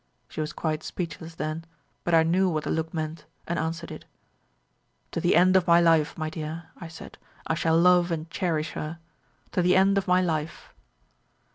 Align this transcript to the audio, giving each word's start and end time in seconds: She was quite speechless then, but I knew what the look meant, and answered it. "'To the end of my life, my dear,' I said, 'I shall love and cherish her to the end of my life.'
She 0.27 0.41
was 0.41 0.51
quite 0.51 0.81
speechless 0.81 1.35
then, 1.35 1.63
but 2.03 2.15
I 2.15 2.23
knew 2.23 2.49
what 2.49 2.63
the 2.63 2.71
look 2.71 2.91
meant, 2.91 3.27
and 3.45 3.59
answered 3.59 3.91
it. 3.91 4.05
"'To 5.11 5.21
the 5.21 5.35
end 5.35 5.55
of 5.55 5.67
my 5.67 5.79
life, 5.79 6.17
my 6.17 6.27
dear,' 6.31 6.71
I 6.75 6.87
said, 6.87 7.19
'I 7.45 7.53
shall 7.53 7.79
love 7.79 8.09
and 8.09 8.27
cherish 8.31 8.71
her 8.71 8.97
to 9.51 9.61
the 9.61 9.75
end 9.75 9.99
of 9.99 10.07
my 10.07 10.19
life.' 10.23 10.73